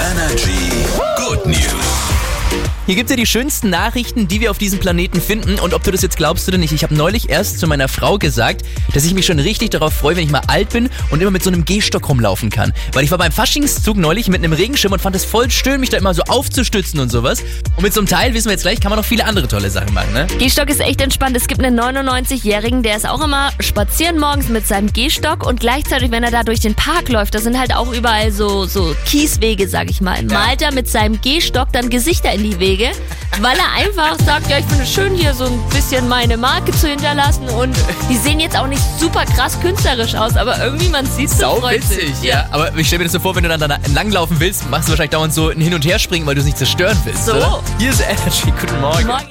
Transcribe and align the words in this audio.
Energy. 0.00 1.09
Hier 2.90 2.96
gibt 2.96 3.08
es 3.08 3.12
ja 3.12 3.16
die 3.16 3.24
schönsten 3.24 3.70
Nachrichten, 3.70 4.26
die 4.26 4.40
wir 4.40 4.50
auf 4.50 4.58
diesem 4.58 4.80
Planeten 4.80 5.20
finden. 5.20 5.60
Und 5.60 5.74
ob 5.74 5.84
du 5.84 5.92
das 5.92 6.02
jetzt 6.02 6.16
glaubst 6.16 6.48
oder 6.48 6.58
nicht, 6.58 6.72
ich 6.72 6.82
habe 6.82 6.92
neulich 6.92 7.30
erst 7.30 7.60
zu 7.60 7.68
meiner 7.68 7.86
Frau 7.86 8.18
gesagt, 8.18 8.62
dass 8.92 9.04
ich 9.04 9.14
mich 9.14 9.26
schon 9.26 9.38
richtig 9.38 9.70
darauf 9.70 9.94
freue, 9.94 10.16
wenn 10.16 10.24
ich 10.24 10.30
mal 10.32 10.42
alt 10.48 10.70
bin 10.70 10.90
und 11.10 11.22
immer 11.22 11.30
mit 11.30 11.44
so 11.44 11.50
einem 11.50 11.64
Gehstock 11.64 12.08
rumlaufen 12.08 12.50
kann. 12.50 12.72
Weil 12.92 13.04
ich 13.04 13.12
war 13.12 13.18
beim 13.18 13.30
Faschingszug 13.30 13.96
neulich 13.96 14.26
mit 14.26 14.42
einem 14.42 14.52
Regenschirm 14.52 14.92
und 14.92 15.00
fand 15.00 15.14
es 15.14 15.24
voll 15.24 15.48
schön, 15.52 15.78
mich 15.78 15.90
da 15.90 15.98
immer 15.98 16.14
so 16.14 16.22
aufzustützen 16.22 16.98
und 16.98 17.12
sowas. 17.12 17.44
Und 17.76 17.84
mit 17.84 17.94
so 17.94 18.00
einem 18.00 18.08
Teil, 18.08 18.34
wissen 18.34 18.46
wir 18.46 18.54
jetzt 18.54 18.62
gleich, 18.62 18.80
kann 18.80 18.90
man 18.90 18.98
noch 18.98 19.06
viele 19.06 19.24
andere 19.24 19.46
tolle 19.46 19.70
Sachen 19.70 19.94
machen, 19.94 20.12
ne? 20.12 20.26
Gehstock 20.40 20.68
ist 20.68 20.80
echt 20.80 21.00
entspannt. 21.00 21.36
Es 21.36 21.46
gibt 21.46 21.62
einen 21.62 21.78
99-Jährigen, 21.78 22.82
der 22.82 22.96
ist 22.96 23.08
auch 23.08 23.24
immer 23.24 23.52
spazieren 23.60 24.18
morgens 24.18 24.48
mit 24.48 24.66
seinem 24.66 24.92
Gehstock 24.92 25.46
und 25.46 25.60
gleichzeitig, 25.60 26.10
wenn 26.10 26.24
er 26.24 26.32
da 26.32 26.42
durch 26.42 26.58
den 26.58 26.74
Park 26.74 27.08
läuft, 27.08 27.36
da 27.36 27.38
sind 27.38 27.56
halt 27.56 27.72
auch 27.72 27.92
überall 27.92 28.32
so, 28.32 28.64
so 28.64 28.96
Kieswege, 29.06 29.68
sag 29.68 29.90
ich 29.90 30.00
mal, 30.00 30.20
malt 30.24 30.60
er 30.60 30.74
mit 30.74 30.88
seinem 30.88 31.20
Gehstock 31.20 31.68
dann 31.70 31.88
Gesichter 31.88 32.32
in 32.32 32.42
die 32.42 32.58
Wege, 32.58 32.79
weil 33.40 33.56
er 33.56 33.84
einfach 33.84 34.16
sagt, 34.24 34.48
ja, 34.50 34.58
ich 34.58 34.64
finde 34.66 34.82
es 34.84 34.92
schön, 34.92 35.14
hier 35.14 35.32
so 35.34 35.44
ein 35.44 35.60
bisschen 35.70 36.08
meine 36.08 36.36
Marke 36.36 36.72
zu 36.72 36.88
hinterlassen 36.88 37.48
und 37.50 37.76
die 38.08 38.16
sehen 38.16 38.40
jetzt 38.40 38.56
auch 38.56 38.66
nicht 38.66 38.82
super 38.98 39.24
krass 39.24 39.58
künstlerisch 39.60 40.14
aus, 40.14 40.36
aber 40.36 40.58
irgendwie 40.62 40.88
man 40.88 41.06
sieht 41.06 41.30
es 41.30 41.38
Sau 41.38 41.56
freut 41.60 41.82
sich. 41.82 41.98
witzig, 42.08 42.22
ja. 42.22 42.46
Aber 42.50 42.74
ich 42.76 42.86
stelle 42.86 43.00
mir 43.00 43.04
das 43.04 43.12
so 43.12 43.20
vor, 43.20 43.34
wenn 43.36 43.42
du 43.44 43.48
dann 43.48 43.60
da 43.60 43.76
entlanglaufen 43.76 44.38
willst, 44.40 44.68
machst 44.70 44.88
du 44.88 44.92
wahrscheinlich 44.92 45.10
dauernd 45.10 45.32
so 45.34 45.48
ein 45.50 45.60
Hin- 45.60 45.74
und 45.74 45.84
Herspringen, 45.84 46.26
weil 46.26 46.34
du 46.34 46.40
es 46.40 46.46
nicht 46.46 46.58
zerstören 46.58 46.98
willst. 47.04 47.26
So. 47.26 47.32
Oder? 47.34 47.62
Hier 47.78 47.90
ist 47.90 48.00
Energy. 48.02 48.52
Guten 48.60 48.80
Morgen. 48.80 49.06
Morgen. 49.06 49.30